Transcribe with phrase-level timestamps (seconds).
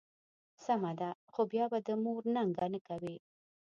[0.65, 3.15] سمه ده، خو بیا به د مور ننګه نه کوې.